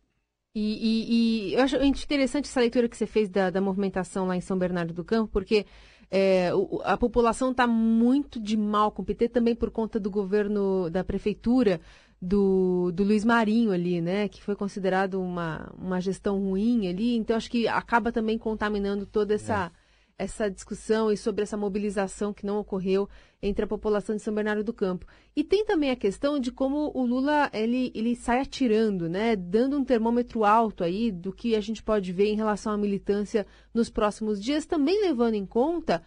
e, 0.56 1.52
e, 1.52 1.54
eu 1.54 1.62
acho 1.62 1.78
interessante 1.78 2.46
essa 2.46 2.60
leitura 2.60 2.90
que 2.90 2.98
você 2.98 3.06
fez 3.06 3.30
da, 3.30 3.50
da 3.50 3.62
movimentação 3.62 4.28
lá 4.28 4.36
em 4.36 4.42
São 4.42 4.58
Bernardo 4.58 4.94
do 4.94 5.04
Campo, 5.04 5.32
porque 5.32 5.66
é, 6.10 6.54
o, 6.54 6.82
a 6.84 6.98
população 6.98 7.52
está 7.52 7.68
muito 7.68 8.40
de 8.40 8.58
mal 8.58 8.92
com 8.92 9.02
o 9.02 9.06
PT 9.06 9.30
também 9.30 9.56
por 9.56 9.70
conta 9.70 10.00
do 10.00 10.10
governo 10.10 10.90
da 10.90 11.04
prefeitura 11.04 11.80
do, 12.22 12.92
do 12.92 13.04
Luiz 13.04 13.24
Marinho 13.24 13.72
ali, 13.72 14.02
né? 14.02 14.28
Que 14.28 14.42
foi 14.44 14.56
considerado 14.56 15.22
uma, 15.22 15.72
uma 15.78 16.00
gestão 16.02 16.40
ruim 16.40 16.88
ali. 16.88 17.16
Então 17.16 17.36
acho 17.36 17.50
que 17.50 17.68
acaba 17.68 18.12
também 18.12 18.38
contaminando 18.38 19.06
toda 19.06 19.34
essa. 19.34 19.72
É 19.86 19.90
essa 20.20 20.52
discussão 20.52 21.10
e 21.10 21.16
sobre 21.16 21.44
essa 21.44 21.56
mobilização 21.56 22.34
que 22.34 22.46
não 22.46 22.60
ocorreu 22.60 23.08
entre 23.42 23.64
a 23.64 23.68
população 23.68 24.18
de 24.18 24.22
São 24.22 24.36
Bernardo 24.36 24.66
do 24.66 24.74
Campo. 24.74 25.06
E 25.34 25.46
tem 25.46 25.64
também 25.64 25.92
a 25.92 25.96
questão 25.96 26.38
de 26.38 26.52
como 26.52 26.92
o 26.94 27.06
Lula 27.06 27.50
ele, 27.54 27.90
ele 27.96 28.18
sai 28.18 28.42
atirando, 28.42 29.08
né, 29.08 29.38
dando 29.38 29.78
um 29.78 29.86
termômetro 29.86 30.44
alto 30.44 30.84
aí 30.84 31.10
do 31.10 31.32
que 31.32 31.56
a 31.56 31.62
gente 31.62 31.82
pode 31.82 32.12
ver 32.12 32.28
em 32.28 32.36
relação 32.36 32.74
à 32.74 32.78
militância 32.78 33.48
nos 33.74 33.90
próximos 33.90 34.44
dias, 34.44 34.66
também 34.66 35.02
levando 35.02 35.36
em 35.36 35.46
conta 35.46 36.04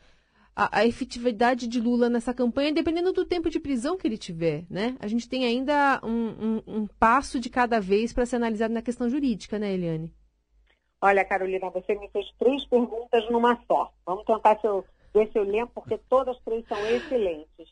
a, 0.54 0.80
a 0.80 0.87
efetividade 0.87 1.66
de 1.66 1.80
Lula 1.80 2.09
nessa 2.09 2.35
campanha, 2.35 2.73
dependendo 2.73 3.12
do 3.12 3.25
tempo 3.25 3.49
de 3.49 3.59
prisão 3.59 3.97
que 3.97 4.06
ele 4.06 4.18
tiver, 4.18 4.64
né? 4.68 4.97
A 5.00 5.06
gente 5.06 5.28
tem 5.28 5.44
ainda 5.44 6.00
um, 6.02 6.11
um, 6.11 6.62
um 6.66 6.87
passo 6.87 7.40
de 7.40 7.49
cada 7.49 7.80
vez 7.80 8.12
para 8.12 8.26
ser 8.26 8.37
analisado 8.37 8.73
na 8.73 8.82
questão 8.82 9.09
jurídica, 9.09 9.59
né, 9.59 9.73
Eliane? 9.73 10.12
Olha, 11.00 11.25
Carolina, 11.25 11.68
você 11.71 11.94
me 11.97 12.09
fez 12.11 12.26
três 12.38 12.64
perguntas 12.66 13.28
numa 13.28 13.59
só. 13.66 13.92
Vamos 14.06 14.25
tentar 14.25 14.61
se 14.61 14.66
eu, 14.66 14.85
ver 15.12 15.28
se 15.32 15.38
eu 15.38 15.42
lembro, 15.42 15.73
porque 15.75 15.99
todas 16.09 16.38
três 16.44 16.64
são 16.68 16.78
excelentes. 16.87 17.68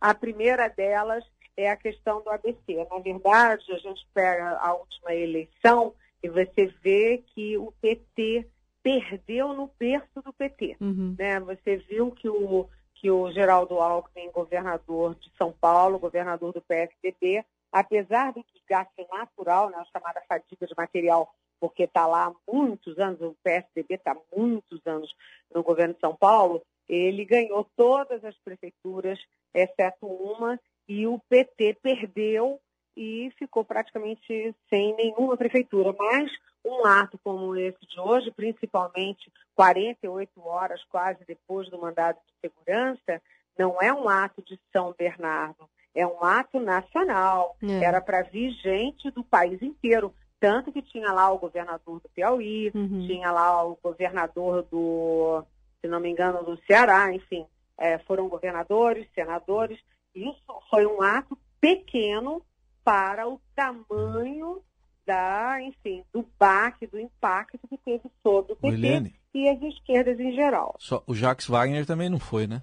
A 0.00 0.14
primeira 0.14 0.68
delas 0.68 1.24
é 1.56 1.70
a 1.70 1.76
questão 1.76 2.22
do 2.22 2.30
ABC. 2.30 2.86
Na 2.90 2.98
verdade, 2.98 3.64
a 3.72 3.78
gente 3.78 4.06
pega 4.14 4.56
a 4.58 4.74
última 4.74 5.14
eleição 5.14 5.94
e 6.22 6.28
você 6.28 6.66
vê 6.82 7.24
que 7.34 7.56
o 7.56 7.72
PT 7.80 8.46
perdeu 8.88 9.52
no 9.52 9.70
berço 9.78 10.22
do 10.22 10.32
PT. 10.32 10.78
Uhum. 10.80 11.14
Né? 11.18 11.38
Você 11.40 11.76
viu 11.76 12.10
que 12.10 12.26
o, 12.26 12.66
que 12.94 13.10
o 13.10 13.30
Geraldo 13.30 13.78
Alckmin, 13.78 14.30
governador 14.30 15.14
de 15.16 15.30
São 15.36 15.52
Paulo, 15.52 15.98
governador 15.98 16.54
do 16.54 16.62
PSDB, 16.62 17.44
apesar 17.70 18.32
do 18.32 18.42
desgaste 18.54 19.06
natural, 19.12 19.68
né, 19.68 19.76
a 19.76 19.84
chamada 19.84 20.22
fadiga 20.26 20.66
de 20.66 20.74
material 20.74 21.30
porque 21.60 21.82
está 21.82 22.06
lá 22.06 22.28
há 22.28 22.52
muitos 22.52 22.98
anos, 22.98 23.20
o 23.20 23.36
PSDB 23.42 23.94
está 23.94 24.12
há 24.12 24.36
muitos 24.36 24.80
anos 24.86 25.12
no 25.52 25.62
governo 25.62 25.92
de 25.92 26.00
São 26.00 26.14
Paulo, 26.14 26.62
ele 26.88 27.24
ganhou 27.24 27.68
todas 27.76 28.24
as 28.24 28.38
prefeituras, 28.38 29.18
exceto 29.52 30.06
uma, 30.06 30.58
e 30.88 31.06
o 31.06 31.18
PT 31.28 31.76
perdeu 31.82 32.60
e 32.98 33.30
ficou 33.38 33.64
praticamente 33.64 34.52
sem 34.68 34.96
nenhuma 34.96 35.36
prefeitura. 35.36 35.94
Mas 35.96 36.28
um 36.64 36.84
ato 36.84 37.16
como 37.22 37.54
esse 37.54 37.78
de 37.86 38.00
hoje, 38.00 38.32
principalmente 38.32 39.32
48 39.54 40.28
horas 40.44 40.82
quase 40.90 41.24
depois 41.24 41.70
do 41.70 41.78
mandado 41.80 42.18
de 42.26 42.34
segurança, 42.40 43.22
não 43.56 43.80
é 43.80 43.92
um 43.92 44.08
ato 44.08 44.42
de 44.42 44.58
São 44.72 44.92
Bernardo, 44.98 45.68
é 45.94 46.04
um 46.04 46.24
ato 46.24 46.58
nacional. 46.58 47.56
É. 47.62 47.84
Era 47.84 48.00
para 48.00 48.22
vir 48.22 48.50
gente 48.54 49.12
do 49.12 49.22
país 49.22 49.62
inteiro. 49.62 50.12
Tanto 50.40 50.72
que 50.72 50.82
tinha 50.82 51.12
lá 51.12 51.32
o 51.32 51.38
governador 51.38 52.00
do 52.00 52.08
Piauí, 52.08 52.70
uhum. 52.74 53.06
tinha 53.06 53.30
lá 53.30 53.64
o 53.64 53.78
governador 53.82 54.62
do, 54.64 55.44
se 55.80 55.88
não 55.88 56.00
me 56.00 56.10
engano, 56.10 56.44
do 56.44 56.56
Ceará, 56.64 57.12
enfim, 57.12 57.44
é, 57.76 57.98
foram 57.98 58.28
governadores, 58.28 59.08
senadores. 59.14 59.78
Isso 60.14 60.60
foi 60.70 60.86
um 60.86 61.02
ato 61.02 61.36
pequeno 61.60 62.42
para 62.88 63.28
o 63.28 63.38
tamanho 63.54 64.62
da, 65.04 65.60
enfim, 65.60 66.02
do 66.10 66.26
baque, 66.38 66.86
do 66.86 66.98
impacto 66.98 67.68
que 67.68 67.76
teve 67.76 68.10
sobre 68.22 68.54
o 68.54 68.56
PT 68.56 68.66
Williane, 68.66 69.14
e 69.34 69.46
as 69.46 69.60
esquerdas 69.60 70.18
em 70.18 70.32
geral. 70.32 70.74
Só, 70.78 71.02
o 71.06 71.14
Jacques 71.14 71.48
Wagner 71.48 71.84
também 71.84 72.08
não 72.08 72.18
foi, 72.18 72.46
né? 72.46 72.62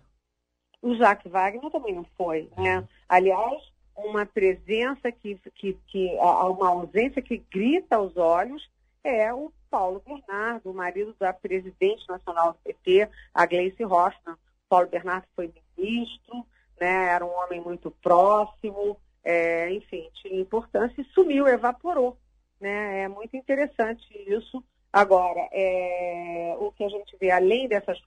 O 0.81 0.95
Jacques 0.95 1.31
Wagner 1.31 1.69
também 1.69 1.93
não 1.93 2.03
foi, 2.17 2.49
né? 2.57 2.79
Uhum. 2.79 2.87
Aliás, 3.07 3.71
uma 3.95 4.25
presença 4.25 5.11
que, 5.11 5.39
que, 5.53 5.77
que 5.85 6.15
uma 6.15 6.69
ausência 6.69 7.21
que 7.21 7.37
grita 7.37 7.97
aos 7.97 8.17
olhos 8.17 8.67
é 9.03 9.31
o 9.31 9.53
Paulo 9.69 10.01
Bernardo, 10.03 10.71
o 10.71 10.73
marido 10.73 11.15
da 11.19 11.33
presidente 11.33 12.03
nacional 12.09 12.53
do 12.53 12.59
PT, 12.63 13.07
a 13.31 13.45
Gleice 13.45 13.85
Hoffmann. 13.85 14.37
Paulo 14.67 14.87
Bernardo 14.87 15.27
foi 15.35 15.53
ministro, 15.77 16.43
né, 16.81 17.09
era 17.09 17.23
um 17.23 17.29
homem 17.29 17.61
muito 17.61 17.91
próximo, 17.91 18.97
é, 19.25 19.71
enfim, 19.73 20.07
tinha 20.13 20.39
importância 20.39 21.01
e 21.01 21.05
sumiu, 21.05 21.47
evaporou. 21.47 22.17
Né? 22.61 23.01
É 23.01 23.07
muito 23.07 23.35
interessante 23.35 24.05
isso. 24.27 24.63
Agora, 24.93 25.49
é, 25.51 26.55
o 26.59 26.71
que 26.71 26.83
a 26.83 26.89
gente 26.89 27.17
vê, 27.19 27.31
além 27.31 27.67
dessas 27.67 27.99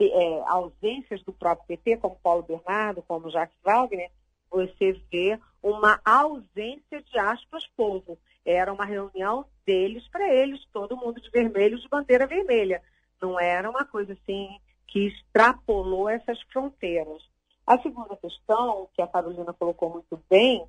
é, 0.00 0.42
ausências 0.46 1.22
do 1.22 1.32
próprio 1.32 1.66
PT, 1.68 1.98
como 1.98 2.18
Paulo 2.22 2.42
Bernardo, 2.42 3.02
como 3.02 3.30
Jacques 3.30 3.60
Wagner, 3.62 4.10
você 4.50 4.92
vê 5.12 5.38
uma 5.62 6.00
ausência 6.04 7.02
de 7.02 7.18
aspas 7.18 7.66
povo. 7.76 8.18
Era 8.44 8.72
uma 8.72 8.84
reunião 8.84 9.44
deles 9.66 10.06
para 10.08 10.32
eles, 10.32 10.64
todo 10.72 10.96
mundo 10.96 11.20
de 11.20 11.30
vermelho, 11.30 11.78
de 11.78 11.88
bandeira 11.88 12.26
vermelha. 12.26 12.82
Não 13.20 13.38
era 13.38 13.68
uma 13.68 13.84
coisa 13.84 14.12
assim 14.14 14.58
que 14.86 15.08
extrapolou 15.08 16.08
essas 16.08 16.40
fronteiras. 16.52 17.22
A 17.66 17.78
segunda 17.78 18.16
questão, 18.16 18.88
que 18.94 19.00
a 19.00 19.06
Carolina 19.06 19.52
colocou 19.54 19.90
muito 19.90 20.20
bem, 20.28 20.66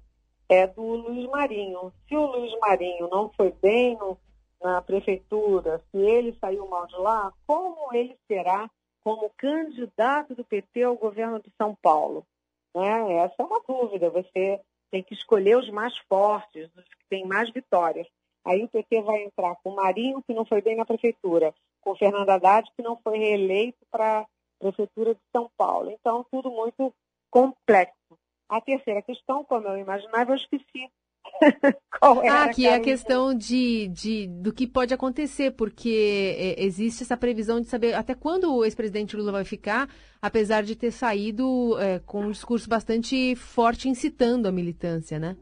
é 0.48 0.66
do 0.66 0.82
Luiz 0.82 1.30
Marinho. 1.30 1.92
Se 2.08 2.16
o 2.16 2.25
Luiz 2.25 2.58
Marinho 2.60 3.10
não 3.10 3.30
foi 3.30 3.52
bem 3.52 3.98
no, 3.98 4.18
na 4.62 4.82
prefeitura, 4.82 5.82
se 5.92 5.98
ele 5.98 6.38
saiu 6.40 6.68
mal 6.68 6.88
de 6.88 6.96
lá, 6.96 7.34
como 7.46 7.94
ele 7.94 8.18
será 8.28 8.70
como 9.04 9.30
candidato 9.38 10.34
do 10.34 10.44
PT 10.44 10.84
ao 10.84 10.96
governo 10.96 11.40
de 11.40 11.52
São 11.58 11.75
Paulo? 11.82 12.25
Né? 12.74 13.18
Essa 13.18 13.36
é 13.40 13.44
uma 13.44 13.62
dúvida. 13.68 14.10
Você 14.10 14.62
tem 14.90 15.04
que 15.04 15.14
escolher 15.14 15.58
os 15.58 15.70
mais 15.70 15.98
fortes, 16.10 16.70
os 16.75 16.84
que 16.84 17.06
têm 17.10 17.25
mais 17.25 17.52
vitórias. 17.52 18.08
Aí 18.46 18.64
o 18.64 18.70
PT 18.70 19.02
vai 19.02 19.24
entrar 19.24 19.56
com 19.58 19.72
o 19.72 19.75
Marinho, 19.75 20.24
que 20.24 20.34
não 20.34 20.46
foi 20.46 20.62
bem 20.62 20.75
na 20.75 20.86
prefeitura, 20.86 21.54
com 21.82 21.92
o 21.92 21.96
Fernando 21.98 22.30
Haddad, 22.30 22.70
que 22.75 22.84
não 22.84 22.96
foi 22.98 23.18
reeleito 23.18 23.80
para 23.92 24.25
prefeitura 24.60 25.14
de 25.14 25.22
São 25.32 25.50
Paulo. 25.58 25.90
Então, 25.92 26.26
tudo 26.32 26.50
muito 26.50 26.94
complexo. 27.30 28.18
A 28.48 28.62
terceira 28.62 29.02
questão, 29.02 29.44
como 29.44 29.68
eu 29.68 29.78
imaginava, 29.78 30.32
eu 30.32 30.36
esqueci. 30.36 30.90
Qual 32.00 32.22
era, 32.24 32.44
ah, 32.44 32.50
que 32.54 32.68
é 32.68 32.76
a 32.76 32.80
questão 32.80 33.34
de, 33.34 33.88
de, 33.88 34.28
do 34.28 34.54
que 34.54 34.68
pode 34.68 34.94
acontecer, 34.94 35.52
porque 35.52 36.36
é, 36.38 36.64
existe 36.64 37.02
essa 37.02 37.18
previsão 37.18 37.60
de 37.60 37.68
saber 37.68 37.96
até 37.96 38.14
quando 38.14 38.54
o 38.54 38.64
ex-presidente 38.64 39.18
Lula 39.18 39.32
vai 39.32 39.44
ficar, 39.44 39.90
apesar 40.22 40.64
de 40.64 40.76
ter 40.76 40.92
saído 40.92 41.78
é, 41.80 42.00
com 42.00 42.22
um 42.22 42.32
discurso 42.32 42.70
bastante 42.70 43.36
forte 43.36 43.90
incitando 43.90 44.48
a 44.48 44.52
militância, 44.52 45.18
né? 45.18 45.36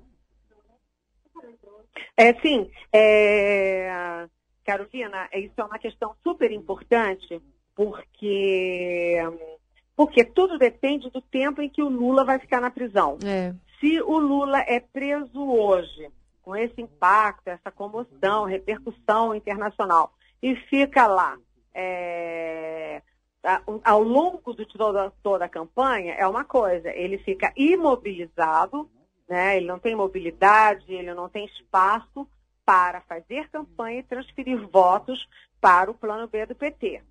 É, 2.18 2.34
sim. 2.42 2.70
É... 2.94 4.28
Carolina, 4.66 5.28
isso 5.34 5.54
é 5.58 5.64
uma 5.64 5.78
questão 5.80 6.16
super 6.24 6.52
importante, 6.52 7.42
porque 7.76 9.18
porque 9.96 10.24
tudo 10.24 10.58
depende 10.58 11.10
do 11.10 11.22
tempo 11.22 11.62
em 11.62 11.70
que 11.70 11.82
o 11.82 11.90
Lula 11.90 12.26
vai 12.26 12.40
ficar 12.40 12.60
na 12.60 12.72
prisão. 12.72 13.18
É. 13.24 13.54
Se 13.80 14.02
o 14.02 14.18
Lula 14.18 14.60
é 14.62 14.80
preso 14.80 15.40
hoje, 15.40 16.10
com 16.42 16.56
esse 16.56 16.82
impacto, 16.82 17.48
essa 17.48 17.72
comoção, 17.72 18.46
repercussão 18.46 19.36
internacional, 19.36 20.14
e 20.42 20.56
fica 20.56 21.06
lá 21.06 21.38
é, 21.74 23.02
ao 23.84 24.02
longo 24.02 24.54
de 24.54 24.66
toda, 24.66 25.12
toda 25.22 25.46
a 25.46 25.50
campanha, 25.50 26.14
é 26.14 26.28
uma 26.28 26.44
coisa, 26.44 26.90
ele 26.90 27.18
fica 27.18 27.52
imobilizado, 27.56 28.90
né? 29.28 29.58
ele 29.58 29.68
não 29.68 29.80
tem 29.80 29.96
mobilidade, 29.96 30.94
ele 30.94 31.14
não 31.14 31.28
tem 31.28 31.46
espaço 31.46 32.28
para 32.66 33.02
fazer 33.02 33.50
campanha 33.50 34.00
e 34.00 34.04
transferir 34.04 34.66
votos 34.68 35.28
para 35.60 35.92
o 35.92 35.94
plano 35.94 36.28
B 36.28 36.46
do 36.46 36.56
PT. 36.56 37.02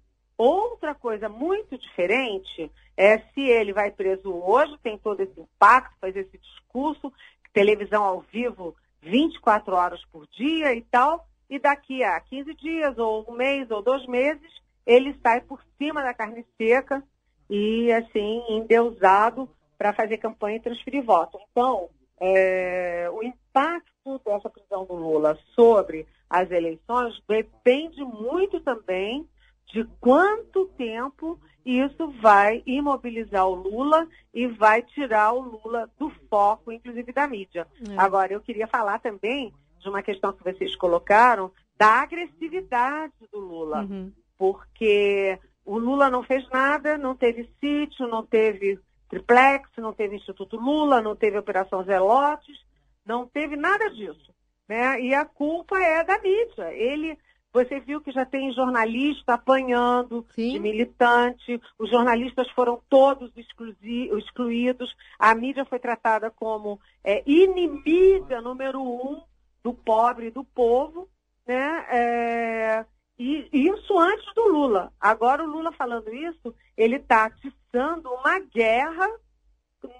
Outra 0.45 0.93
coisa 0.93 1.29
muito 1.29 1.79
diferente 1.79 2.69
é 2.97 3.19
se 3.19 3.41
ele 3.43 3.73
vai 3.73 3.93
preso 3.93 4.35
hoje, 4.35 4.77
tem 4.83 4.99
todo 4.99 5.21
esse 5.21 5.41
impacto, 5.41 5.97
faz 6.01 6.17
esse 6.17 6.37
discurso, 6.37 7.13
televisão 7.53 8.03
ao 8.03 8.23
vivo 8.23 8.75
24 9.01 9.73
horas 9.73 10.05
por 10.07 10.27
dia 10.27 10.75
e 10.75 10.83
tal, 10.83 11.29
e 11.49 11.61
daqui 11.61 12.03
a 12.03 12.19
15 12.19 12.55
dias, 12.55 12.99
ou 12.99 13.25
um 13.29 13.37
mês, 13.37 13.71
ou 13.71 13.83
dois 13.83 14.05
meses, 14.07 14.51
ele 14.85 15.17
sai 15.23 15.43
por 15.43 15.63
cima 15.79 16.03
da 16.03 16.13
carne 16.13 16.45
seca 16.59 17.05
e, 17.49 17.93
assim, 17.93 18.43
endeusado 18.49 19.49
para 19.79 19.93
fazer 19.93 20.19
campanha 20.19 20.57
e 20.57 20.61
transferir 20.61 21.05
voto. 21.05 21.39
Então, 21.53 21.89
é, 22.19 23.09
o 23.13 23.23
impacto 23.23 24.21
dessa 24.25 24.51
prisão 24.51 24.85
do 24.87 24.95
Lula 24.95 25.39
sobre 25.55 26.05
as 26.29 26.51
eleições 26.51 27.23
depende 27.29 28.03
muito 28.03 28.59
também 28.59 29.25
de 29.67 29.85
quanto 30.01 30.67
tempo 30.77 31.39
isso 31.65 32.09
vai 32.21 32.63
imobilizar 32.67 33.47
o 33.47 33.55
Lula 33.55 34.07
e 34.35 34.47
vai 34.47 34.83
tirar 34.83 35.33
o 35.33 35.41
Lula 35.41 35.89
do 35.99 36.11
foco, 36.29 36.73
inclusive 36.73 37.13
da 37.13 37.27
mídia. 37.27 37.67
É. 37.89 37.95
Agora, 37.97 38.33
eu 38.33 38.41
queria 38.41 38.67
falar 38.67 38.99
também 38.99 39.53
de 39.79 39.89
uma 39.89 40.03
questão 40.03 40.33
que 40.33 40.45
vocês 40.45 40.75
colocaram, 40.77 41.51
da 41.77 42.03
agressividade 42.03 43.13
do 43.33 43.39
Lula. 43.39 43.83
Uhum. 43.83 44.13
Porque 44.39 45.39
o 45.65 45.79
Lula 45.79 46.11
não 46.11 46.23
fez 46.23 46.49
nada, 46.51 46.97
não 46.99 47.15
teve 47.15 47.49
sítio, 47.61 48.07
não 48.07 48.25
teve 48.25 48.79
triplex, 49.09 49.69
não 49.77 49.93
teve 49.93 50.17
Instituto 50.17 50.57
Lula, 50.57 51.01
não 51.01 51.15
teve 51.15 51.39
Operação 51.39 51.85
Zelotes, 51.85 52.57
não 53.05 53.27
teve 53.27 53.57
nada 53.57 53.91
disso. 53.91 54.33
Né? 54.69 55.01
E 55.01 55.15
a 55.15 55.25
culpa 55.25 55.79
é 55.79 56.03
da 56.05 56.19
mídia. 56.19 56.73
Ele 56.73 57.19
você 57.53 57.79
viu 57.81 58.01
que 58.01 58.11
já 58.11 58.25
tem 58.25 58.53
jornalista 58.53 59.35
apanhando 59.35 60.25
Sim. 60.35 60.53
de 60.53 60.59
militante, 60.59 61.61
os 61.79 61.91
jornalistas 61.91 62.51
foram 62.53 62.81
todos 62.89 63.31
excluídos, 63.37 64.97
a 65.19 65.35
mídia 65.35 65.65
foi 65.65 65.79
tratada 65.79 66.31
como 66.31 66.81
é, 67.05 67.23
inimiga 67.27 68.41
número 68.41 68.81
um 68.81 69.23
do 69.63 69.75
pobre 69.75 70.29
e 70.29 70.31
do 70.31 70.43
povo, 70.43 71.09
né? 71.47 71.87
É, 71.91 72.87
e 73.19 73.49
isso 73.53 73.99
antes 73.99 74.35
do 74.35 74.49
Lula. 74.49 74.93
Agora 74.99 75.45
o 75.45 75.47
Lula 75.47 75.71
falando 75.73 76.13
isso, 76.13 76.55
ele 76.77 76.97
está 76.97 77.27
atiçando 77.27 78.11
uma 78.11 78.41
guerra 78.41 79.09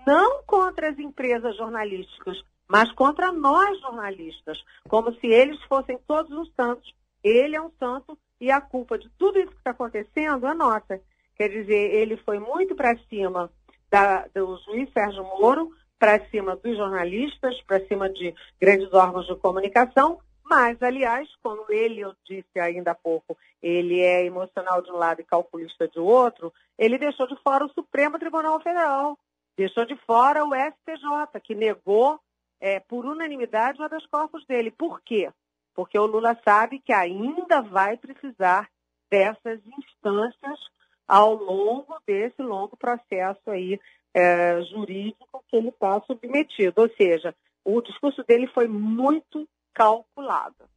não 0.07 0.43
contra 0.45 0.89
as 0.91 0.99
empresas 0.99 1.57
jornalísticas, 1.57 2.43
mas 2.67 2.91
contra 2.93 3.31
nós 3.31 3.79
jornalistas, 3.81 4.59
como 4.89 5.13
se 5.15 5.27
eles 5.27 5.63
fossem 5.65 5.99
todos 6.07 6.33
os 6.33 6.53
santos 6.55 6.93
ele 7.23 7.57
é 7.57 7.61
um 7.61 7.71
santo 7.79 8.19
e 8.41 8.51
a 8.51 8.61
culpa 8.61 8.99
de 8.99 9.09
tudo 9.19 9.39
isso 9.39 9.51
que 9.51 9.59
está 9.59 9.71
acontecendo 9.71 10.47
é 10.47 10.55
nossa. 10.55 11.01
Quer 11.37 11.49
dizer, 11.49 11.95
ele 11.95 12.17
foi 12.19 12.39
muito 12.39 12.75
para 12.75 12.97
cima 13.09 13.51
da, 13.91 14.27
do 14.35 14.59
juiz 14.65 14.91
Sérgio 14.93 15.23
Moro, 15.25 15.71
para 15.99 16.25
cima 16.31 16.57
dos 16.57 16.77
jornalistas, 16.77 17.61
para 17.63 17.85
cima 17.87 18.09
de 18.09 18.35
grandes 18.61 18.93
órgãos 18.93 19.27
de 19.27 19.37
comunicação, 19.37 20.19
mas, 20.45 20.83
aliás, 20.83 21.29
como 21.43 21.65
ele, 21.71 22.01
eu 22.01 22.15
disse 22.27 22.61
ainda 22.61 22.91
há 22.91 22.95
pouco, 22.95 23.39
ele 23.63 24.01
é 24.01 24.25
emocional 24.25 24.83
de 24.83 24.91
um 24.91 24.97
lado 24.97 25.21
e 25.21 25.25
calculista 25.25 25.89
de 25.89 25.99
outro, 25.99 26.53
ele 26.79 26.99
deixou 26.99 27.27
de 27.27 27.35
fora 27.43 27.65
o 27.65 27.73
Supremo 27.73 28.19
Tribunal 28.19 28.61
Federal, 28.61 29.19
deixou 29.57 29.87
de 29.87 29.97
fora 30.05 30.45
o 30.45 30.51
STJ, 30.55 31.41
que 31.43 31.55
negou 31.55 32.21
é, 32.61 32.81
por 32.81 33.07
unanimidade 33.07 33.81
o 33.81 33.85
habeas 33.85 34.05
corpus 34.07 34.45
dele. 34.45 34.71
Por 34.71 35.01
quê? 35.01 35.31
Porque 35.75 35.99
o 35.99 36.07
Lula 36.07 36.39
sabe 36.45 36.81
que 36.81 36.93
ainda 36.93 37.61
vai 37.63 37.97
precisar 37.97 38.69
dessas 39.11 39.61
instâncias 39.79 40.59
ao 41.07 41.35
longo 41.35 41.97
desse 42.07 42.41
longo 42.43 42.77
processo 42.77 43.51
aí 43.51 43.79
é, 44.15 44.61
jurídico 44.63 45.45
que 45.49 45.57
ele 45.57 45.69
está 45.69 46.01
submetido. 46.03 46.81
Ou 46.81 46.91
seja, 46.97 47.35
o 47.65 47.81
discurso 47.81 48.23
dele 48.25 48.47
foi 48.49 48.67
muito 48.69 49.49
calculado. 49.75 50.69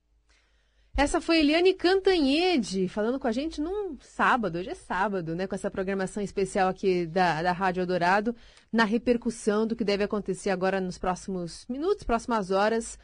Essa 0.97 1.19
foi 1.19 1.39
Eliane 1.39 1.73
Cantanhede 1.73 2.87
falando 2.87 3.19
com 3.19 3.27
a 3.27 3.31
gente 3.31 3.59
num 3.59 3.97
sábado, 3.99 4.57
hoje 4.57 4.69
é 4.69 4.75
sábado, 4.75 5.35
né? 5.35 5.45
Com 5.45 5.53
essa 5.53 5.69
programação 5.69 6.23
especial 6.23 6.69
aqui 6.69 7.05
da, 7.05 7.43
da 7.43 7.51
Rádio 7.51 7.81
Eldorado, 7.81 8.33
na 8.71 8.85
repercussão 8.85 9.67
do 9.67 9.75
que 9.75 9.83
deve 9.83 10.05
acontecer 10.05 10.51
agora 10.51 10.79
nos 10.79 10.97
próximos 10.97 11.65
minutos, 11.67 12.05
próximas 12.05 12.49
horas, 12.49 12.97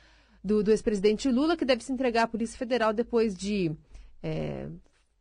do, 0.43 0.63
do 0.63 0.71
ex-presidente 0.71 1.29
Lula, 1.29 1.55
que 1.55 1.65
deve 1.65 1.83
se 1.83 1.91
entregar 1.91 2.23
à 2.23 2.27
Polícia 2.27 2.57
Federal 2.57 2.93
depois 2.93 3.35
de 3.35 3.71
é, 4.23 4.67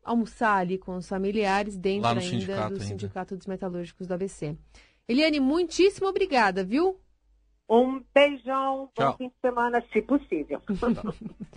almoçar 0.03 0.59
ali 0.59 0.79
com 0.79 0.97
os 0.97 1.09
familiares 1.09 1.77
dentro 1.77 2.09
ainda 2.09 2.21
sindicato 2.21 2.69
do 2.69 2.75
ainda. 2.75 2.85
Sindicato 2.85 3.37
dos 3.37 3.47
Metalúrgicos 3.47 4.07
do 4.07 4.15
ABC. 4.15 4.57
Eliane, 5.09 5.41
muitíssimo 5.41 6.09
obrigada, 6.09 6.65
viu? 6.65 6.99
Um 7.69 8.03
beijão, 8.15 8.91
Tchau. 8.95 9.13
bom 9.13 9.17
fim 9.17 9.29
de 9.29 9.35
semana, 9.41 9.85
se 9.93 10.03
possível. 10.03 10.61